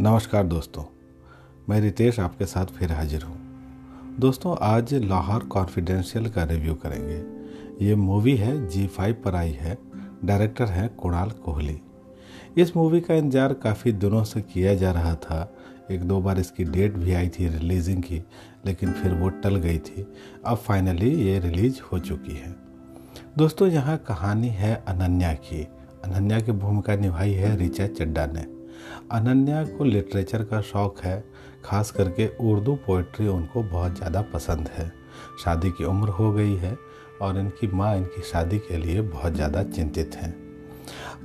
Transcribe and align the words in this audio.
नमस्कार 0.00 0.44
दोस्तों, 0.46 0.82
मैं 1.68 1.80
रितेश 1.80 2.18
आपके 2.20 2.46
साथ 2.46 2.66
फिर 2.66 2.92
हाजिर 2.92 3.22
हूँ। 3.22 4.16
दोस्तों, 4.18 4.56
आज 4.60 4.92
लाहौर 4.94 5.42
कॉन्फिडेंशियल 5.44 6.28
का 6.28 6.44
रिव्यू 6.44 6.74
करेंगे। 6.74 7.86
ये 7.86 7.94
मूवी 7.94 8.36
है, 8.36 8.68
जी 8.68 8.86
फाइव 8.86 9.16
पर 9.24 9.34
आई 9.34 9.50
है, 9.50 9.76
डायरेक्टर 10.24 10.64
हैं 10.64 10.88
कुणाल 10.94 11.30
कोहली। 11.44 11.76
इस 12.58 12.74
मूवी 12.76 13.00
का 13.00 13.14
इंतज़ार 13.14 13.52
काफ़ी 13.54 13.92
दिनों 13.92 14.22
से 14.24 14.40
किया 14.42 14.74
जा 14.74 14.92
रहा 14.92 15.14
था। 15.14 15.52
एक 15.90 16.04
दो 16.04 16.20
बार 16.20 16.38
इसकी 16.38 16.64
डेट 16.64 16.94
भी 16.94 17.12
आई 17.12 17.28
थी 17.28 17.48
रिलीजिंग 17.48 18.02
की, 18.02 18.22
लेकिन 18.66 18.92
फिर 18.92 19.14
वो 19.14 19.28
टल 19.28 19.56
गई 19.56 19.78
थी। 19.78 20.06
अब 20.46 20.56
फाइनली 20.56 21.10
ये 21.24 21.38
रिलीज़ 21.38 21.80
हो 21.82 21.98
चुकी 21.98 22.36
है। 22.36 22.54
दोस्तों, 23.38 23.68
यहाँ 23.68 23.98
कहानी 23.98 24.48
है 24.48 24.74
अनन्या 24.88 25.32
की। 25.34 25.62
अनन्या 26.04 26.40
की 26.40 26.52
भूमिका 26.52 26.96
निभाई 26.96 27.32
है 27.32 27.56
रिचा 27.56 27.86
चड्डा 27.88 28.26
ने। 28.26 28.59
अनन्या 29.12 29.64
को 29.68 29.84
लिटरेचर 29.84 30.42
का 30.44 30.60
शौक़ 30.62 31.00
है, 31.02 31.24
खास 31.64 31.90
करके 31.90 32.26
उर्दू 32.40 32.74
पोइट्री 32.86 33.26
उनको 33.28 33.62
बहुत 33.62 33.96
ज़्यादा 33.96 34.22
पसंद 34.34 34.68
है। 34.68 34.90
शादी 35.44 35.70
की 35.70 35.84
उम्र 35.84 36.08
हो 36.08 36.32
गई 36.32 36.54
है 36.56 36.76
और 37.22 37.38
इनकी 37.38 37.66
माँ 37.66 37.96
इनकी 37.96 38.22
शादी 38.22 38.58
के 38.58 38.76
लिए 38.76 39.00
बहुत 39.00 39.34
ज़्यादा 39.34 39.62
चिंतित 39.62 40.16
हैं। 40.16 40.34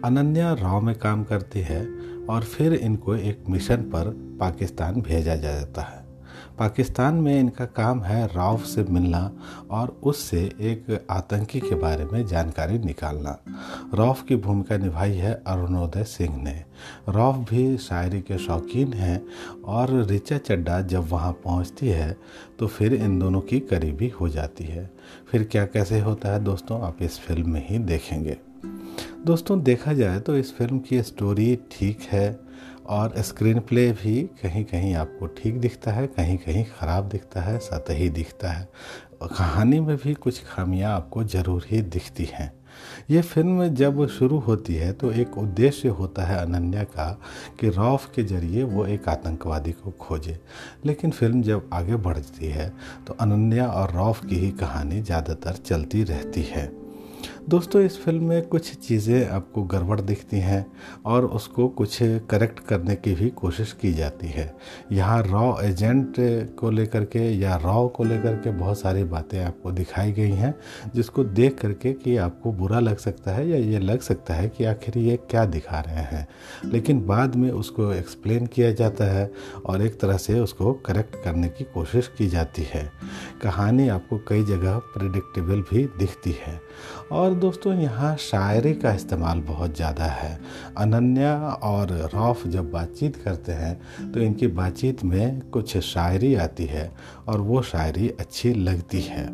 अनन्या 0.03 0.53
राव 0.53 0.81
में 0.81 0.95
काम 0.95 1.23
करती 1.23 1.61
है 1.61 1.85
और 2.29 2.43
फिर 2.43 2.73
इनको 2.73 3.15
एक 3.15 3.43
मिशन 3.49 3.81
पर 3.91 4.09
पाकिस्तान 4.39 5.01
भेजा 5.01 5.35
जाता 5.35 5.81
है। 5.81 6.04
पाकिस्तान 6.59 7.15
में 7.15 7.39
इनका 7.39 7.65
काम 7.75 8.01
है 8.01 8.25
रौफ 8.27 8.63
से 8.65 8.83
मिलना 8.83 9.31
और 9.71 9.89
उससे 10.03 10.39
एक 10.61 11.05
आतंकी 11.11 11.59
के 11.59 11.75
बारे 11.75 12.05
में 12.05 12.25
जानकारी 12.27 12.77
निकालना। 12.79 13.37
रौफ 13.93 14.23
की 14.23 14.35
भूमिका 14.35 14.77
निभाई 14.77 15.13
है 15.13 15.33
अरुणोदय 15.47 16.03
सिंह 16.03 16.37
ने। 16.43 16.53
रौफ 17.09 17.35
भी 17.49 17.77
शायरी 17.77 18.21
के 18.21 18.37
शौकीन 18.37 18.93
हैं 18.93 19.21
और 19.65 19.93
रिचा 20.03 20.37
चड्डा 20.37 20.79
जब 20.83 21.09
वहाँ 21.09 21.31
पहुँचती 21.43 21.87
है 21.87 22.15
तो 22.59 22.67
फिर 22.67 22.93
इन 22.93 23.19
दोनों 23.19 23.41
की 23.41 23.59
करीबी 23.59 24.09
हो 24.09 24.29
जाती 24.29 24.63
है। 24.63 24.89
फिर 25.31 25.43
क्या 25.43 25.65
कैसे 25.65 25.99
होता 25.99 26.33
है 26.33 26.43
दोस्तों, 26.43 26.81
आप 26.81 27.01
इस 27.01 27.19
फ़िल्म 27.19 27.49
में 27.49 27.67
ही 27.69 27.79
देखेंगे। 27.79 28.37
दोस्तों, 29.25 29.61
देखा 29.63 29.93
जाए 29.93 30.19
तो 30.19 30.35
इस 30.37 30.53
फ़िल्म 30.57 30.79
की 30.79 31.01
स्टोरी 31.03 31.55
ठीक 31.71 32.01
है 32.01 32.44
और 32.87 33.21
स्क्रीन 33.21 33.59
प्ले 33.59 33.91
भी 33.93 34.21
कहीं 34.41 34.63
कहीं 34.65 34.93
आपको 34.95 35.27
ठीक 35.37 35.59
दिखता 35.59 35.91
है 35.91 36.05
कहीं 36.09 36.37
कहीं 36.37 36.63
ख़राब 36.71 37.07
दिखता 37.09 37.41
है, 37.41 37.57
सतही 37.59 38.09
दिखता 38.09 38.49
है। 38.49 38.67
कहानी 39.23 39.79
में 39.79 39.95
भी 39.97 40.13
कुछ 40.15 40.43
खामियाँ 40.45 40.93
आपको 40.93 41.23
ज़रूर 41.25 41.65
ही 41.69 41.81
दिखती 41.81 42.27
हैं। 42.33 42.51
ये 43.09 43.21
फ़िल्म 43.21 43.67
जब 43.75 44.05
शुरू 44.09 44.37
होती 44.39 44.75
है 44.75 44.91
तो 44.93 45.11
एक 45.13 45.37
उद्देश्य 45.37 45.89
होता 45.89 46.23
है 46.23 46.37
अनन्या 46.37 46.83
का 46.85 47.09
कि 47.59 47.69
रौफ 47.69 48.09
के 48.15 48.23
ज़रिए 48.23 48.63
वो 48.65 48.85
एक 48.85 49.09
आतंकवादी 49.09 49.71
को 49.73 49.91
खोजे। 49.99 50.39
लेकिन 50.85 51.11
फ़िल्म 51.11 51.41
जब 51.41 51.69
आगे 51.73 51.95
बढ़ती 51.97 52.47
है 52.47 52.71
तो 53.07 53.13
अनन्या 53.13 53.67
और 53.67 53.93
रौफ 53.93 54.25
की 54.25 54.35
ही 54.35 54.51
कहानी 54.53 55.01
ज़्यादातर 55.01 55.55
चलती 55.57 56.03
रहती 56.03 56.41
है। 56.43 56.65
दोस्तों, 57.49 57.81
इस 57.81 57.97
फ़िल्म 58.03 58.23
में 58.23 58.41
कुछ 58.41 58.71
चीज़ें 58.75 59.27
आपको 59.29 59.63
गड़बड़ 59.63 59.99
दिखती 60.01 60.37
हैं 60.37 60.65
और 61.05 61.25
उसको 61.25 61.67
कुछ 61.67 61.97
करेक्ट 62.01 62.59
करने 62.59 62.95
की 62.95 63.13
भी 63.15 63.29
कोशिश 63.29 63.73
की 63.73 63.91
जाती 63.93 64.27
है। 64.27 64.55
यहाँ 64.91 65.21
रॉ 65.23 65.61
एजेंट 65.61 66.15
को 66.59 66.69
लेकर 66.69 67.03
के 67.05 67.19
या 67.39 67.55
रॉ 67.55 67.87
को 67.87 68.03
लेकर 68.03 68.35
के 68.35 68.51
बहुत 68.51 68.79
सारी 68.79 69.03
बातें 69.03 69.39
आपको 69.43 69.71
दिखाई 69.71 70.11
गई 70.11 70.29
हैं, 70.29 70.53
जिसको 70.95 71.23
देख 71.23 71.59
करके 71.59 71.93
कि 71.93 72.17
आपको 72.17 72.51
बुरा 72.51 72.79
लग 72.79 72.97
सकता 72.97 73.31
है 73.31 73.47
या 73.49 73.57
ये 73.57 73.79
लग 73.79 73.99
सकता 73.99 74.33
है 74.33 74.49
कि 74.49 74.65
आखिर 74.65 74.97
ये 74.97 75.17
क्या 75.29 75.45
दिखा 75.45 75.79
रहे 75.79 76.05
हैं। 76.15 76.27
लेकिन 76.65 77.05
बाद 77.05 77.35
में 77.35 77.49
उसको 77.51 77.91
एक्सप्लेन 77.93 78.45
किया 78.45 78.71
जाता 78.71 79.05
है 79.05 79.31
और 79.65 79.81
एक 79.81 79.99
तरह 79.99 80.17
से 80.17 80.39
उसको 80.39 80.73
करेक्ट 80.73 81.15
करने 81.23 81.49
की 81.49 81.63
कोशिश 81.63 82.11
की 82.17 82.27
जाती 82.27 82.67
है। 82.73 82.91
कहानी 83.43 83.87
आपको 83.89 84.17
कई 84.27 84.43
जगह 84.43 84.77
प्रिडिक्टेबल 84.97 85.61
भी 85.61 85.85
दिखती 85.99 86.35
है। 86.41 86.59
और 87.11 87.33
दोस्तों, 87.35 87.73
यहाँ 87.73 88.15
शायरी 88.17 88.73
का 88.73 88.93
इस्तेमाल 88.93 89.39
बहुत 89.41 89.75
ज़्यादा 89.75 90.05
है। 90.05 90.39
अनन्या 90.77 91.35
और 91.63 91.91
रौफ 92.13 92.45
जब 92.47 92.71
बातचीत 92.71 93.15
करते 93.15 93.51
हैं 93.51 94.11
तो 94.11 94.19
इनकी 94.19 94.47
बातचीत 94.49 95.03
में 95.03 95.39
कुछ 95.49 95.77
शायरी 95.77 96.33
आती 96.37 96.65
है 96.65 96.91
और 97.27 97.41
वो 97.41 97.61
शायरी 97.63 98.09
अच्छी 98.09 98.53
लगती 98.53 99.01
है। 99.01 99.25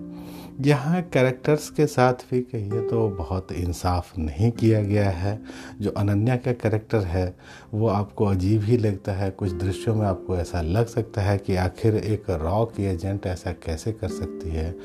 यहाँ 0.67 1.01
कैरेक्टर्स 1.01 1.69
के 1.69 1.85
साथ 1.85 2.13
भी 2.13 2.41
कहिए 2.41 2.81
तो 2.81 3.09
बहुत 3.09 3.51
इंसाफ 3.51 4.17
नहीं 4.17 4.51
किया 4.51 4.81
गया 4.81 5.09
है। 5.09 5.41
जो 5.81 5.89
अनन्या 5.89 6.35
का 6.35 6.51
कैरेक्टर 6.51 6.97
है, 6.97 7.35
वो 7.73 7.88
आपको 7.88 8.25
अजीब 8.25 8.61
ही 8.61 8.77
लगता 8.77 9.11
है। 9.11 9.31
कुछ 9.31 9.51
दृश्यों 9.51 9.95
में 9.95 10.05
आपको 10.05 10.38
ऐसा 10.38 10.61
लग 10.61 10.88
सकता 10.88 11.22
है 11.22 11.38
कि 11.38 11.55
आखिर 11.55 11.95
एक 11.95 12.29
रॉ 12.29 12.66
की 12.66 12.85
एजेंट 12.85 13.25
ऐसा 13.25 13.51
कैसे 13.51 13.91
कर 13.91 14.07
सकती 14.07 14.49
है। 14.49 14.75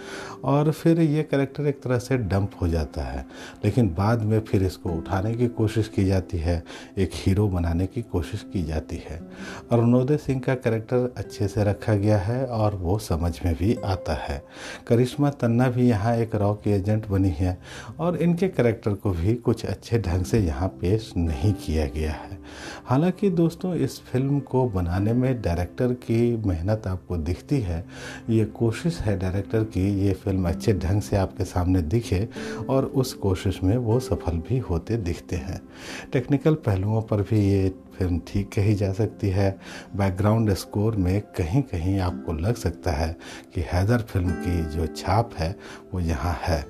और 0.44 0.72
फिर 0.72 1.00
ये 1.00 1.22
कैरेक्टर 1.22 1.66
एक 1.66 1.82
तरह 1.82 1.98
से 1.98 2.19
डंप 2.19 2.50
हो 2.62 2.69
जाता 2.69 3.03
है। 3.03 3.26
लेकिन 3.64 3.94
बाद 3.94 4.22
में 4.22 4.41
फिर 4.41 4.62
इसको 4.62 4.91
उठाने 4.91 5.34
की 5.34 5.47
कोशिश 5.47 5.88
की 5.88 6.04
जाती 6.04 6.38
है, 6.38 6.64
एक 6.98 7.10
हीरो 7.14 7.48
बनाने 7.48 7.87
की 7.87 8.03
कोशिश 8.03 8.47
की 8.53 8.62
जाती 8.62 8.97
है। 8.97 9.22
अरुणोदय 9.72 10.16
सिंह 10.16 10.41
का 10.41 10.54
कैरेक्टर 10.54 11.14
अच्छे 11.16 11.48
से 11.48 11.64
रखा 11.64 11.94
गया 11.94 12.19
है 12.19 12.47
और 12.47 12.75
वो 12.75 12.98
समझ 12.98 13.41
में 13.44 13.54
भी 13.54 13.75
आता 13.75 14.14
है। 14.14 14.44
करिश्मा 14.87 15.31
तन्ना 15.31 15.66
अन्ना 15.66 15.77
भी 15.77 15.88
यहाँ 15.88 16.15
एक 16.16 16.34
रॉ 16.34 16.53
की 16.54 16.71
एजेंट 16.71 17.06
बनी 17.09 17.28
है 17.28 17.59
और 18.00 18.16
इनके 18.16 18.49
करेक्टर 18.49 18.94
को 18.94 19.10
भी 19.10 19.34
कुछ 19.34 19.65
अच्छे 19.66 19.99
ढंग 19.99 20.25
से 20.25 20.38
यहाँ 20.38 20.69
पेश 20.81 21.12
नहीं 21.16 21.53
किया 21.54 21.87
गया 21.87 22.12
है। 22.12 22.38
हालाँकि 22.84 23.31
दोस्तों, 23.31 23.75
इस 23.75 24.00
फ़िल्म 24.03 24.38
को 24.41 24.65
बनाने 24.71 25.12
में 25.12 25.43
डायरेक्टर 25.43 25.93
की 25.93 26.37
मेहनत 26.47 26.87
आपको 26.87 27.16
दिखती 27.16 27.60
है। 27.60 27.84
ये 28.31 28.44
कोशिश 28.44 28.99
है 28.99 29.19
डायरेक्टर 29.19 29.65
की 29.65 29.88
ये 30.06 30.12
फ़िल्म 30.15 30.49
अच्छे 30.49 30.72
ढंग 30.75 31.03
से 31.03 31.16
आपके 31.16 31.44
सामने 31.44 31.82
दिखे 31.82 32.28
और 32.69 32.84
उस 32.84 33.12
कोशिश 33.15 33.62
में 33.62 33.76
वो 33.76 33.99
सफल 34.00 34.38
भी 34.49 34.59
होते 34.59 34.97
दिखते 34.97 35.37
हैं। 35.37 35.60
टेक्निकल 36.12 36.55
पहलुओं 36.55 37.03
पर 37.03 37.22
भी 37.22 37.41
ये 37.41 37.69
फ़िल्म 37.99 38.21
ठीक 38.27 38.49
कही 38.49 38.75
जा 38.75 38.93
सकती 38.93 39.29
है। 39.29 39.51
बैकग्राउंड 39.97 40.53
स्कोर 40.53 40.97
में 40.97 41.21
कहीं 41.37 41.62
कहीं 41.62 41.99
आपको 42.01 42.33
लग 42.33 42.55
सकता 42.55 42.93
है 42.93 43.17
कि 43.55 43.65
हैदर 43.73 44.03
फ़िल्म 44.03 44.31
की 44.31 44.62
जो 44.77 44.87
छाप 44.87 45.34
है, 45.39 45.57
वो 45.95 46.01
यहाँ 46.01 46.39
है। 46.43 46.65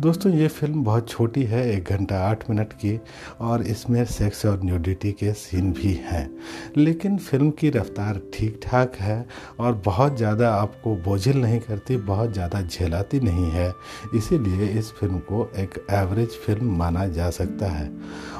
दोस्तों, 0.00 0.32
ये 0.32 0.48
फ़िल्म 0.48 0.82
बहुत 0.84 1.08
छोटी 1.08 1.42
है, 1.42 1.60
एक 1.72 1.84
घंटा 1.84 2.18
आठ 2.20 2.48
मिनट 2.50 2.72
की, 2.72 2.98
और 3.40 3.62
इसमें 3.62 4.04
सेक्स 4.04 4.44
और 4.46 4.62
न्यूडिटी 4.62 5.12
के 5.12 5.32
सीन 5.32 5.72
भी 5.72 5.92
हैं। 6.04 6.30
लेकिन 6.76 7.16
फ़िल्म 7.18 7.50
की 7.50 7.70
रफ्तार 7.70 8.20
ठीक 8.34 8.60
ठाक 8.62 8.96
है 8.96 9.24
और 9.60 9.72
बहुत 9.84 10.16
ज़्यादा 10.16 10.50
आपको 10.50 10.94
बोझिल 10.96 11.36
नहीं 11.36 11.60
करती, 11.60 11.96
बहुत 11.96 12.32
ज़्यादा 12.32 12.62
झेलाती 12.62 13.20
नहीं 13.20 13.50
है। 13.50 13.72
इसीलिए 14.14 14.68
इस 14.68 14.90
फ़िल्म 14.92 15.18
को 15.20 15.48
एक 15.56 15.84
एवरेज 15.92 16.38
फ़िल्म 16.46 16.76
माना 16.78 17.06
जा 17.08 17.30
सकता 17.30 17.70
है। 17.70 17.90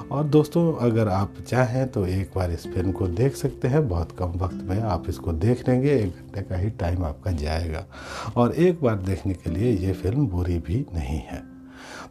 और 0.04 0.24
दोस्तों, 0.24 0.72
अगर 0.80 1.08
आप 1.08 1.34
चाहें 1.48 1.86
तो 1.88 2.06
एक 2.06 2.30
बार 2.36 2.50
इस 2.50 2.66
फ़िल्म 2.66 2.92
को 2.92 3.06
देख 3.08 3.36
सकते 3.36 3.68
हैं। 3.68 3.86
बहुत 3.88 4.12
कम 4.18 4.38
वक्त 4.38 4.62
में 4.68 4.80
आप 4.80 5.08
इसको 5.08 5.32
देख 5.34 5.68
लेंगे, 5.68 5.94
एक 5.94 6.10
घंटे 6.10 6.42
का 6.42 6.56
ही 6.56 6.70
टाइम 6.72 7.04
आपका 7.04 7.30
जाएगा। 7.32 7.86
और 8.36 8.54
एक 8.54 8.82
बार 8.82 8.96
देखने 8.98 9.34
के 9.34 9.50
लिए 9.50 9.72
ये 9.78 9.92
फ़िल्म 9.92 10.26
बुरी 10.26 10.58
भी 10.58 10.84
नहीं 10.94 11.20
है। 11.20 11.53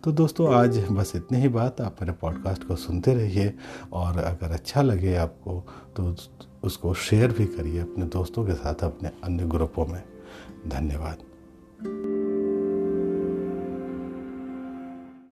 तो 0.04 0.12
दोस्तों, 0.12 0.54
आज 0.54 0.78
बस 0.92 1.12
इतनी 1.16 1.38
ही 1.40 1.48
बात। 1.48 1.80
आप 1.82 1.98
मेरे 2.02 2.14
पॉडकास्ट 2.14 2.64
को 2.64 2.76
सुनते 2.76 3.14
रहिए 3.14 3.54
और 3.94 4.18
अगर 4.18 4.52
अच्छा 4.52 4.82
लगे 4.82 5.16
आपको 5.16 5.60
तो 5.98 6.16
उसको 6.64 6.94
शेयर 6.94 7.32
भी 7.32 7.46
करिए 7.46 7.80
अपने 7.80 8.06
दोस्तों 8.06 8.46
के 8.46 8.54
साथ, 8.54 8.84
अपने 8.84 9.12
अन्य 9.24 9.46
ग्रुपों 9.46 9.86
में। 9.86 10.04
धन्यवाद। 10.68 12.13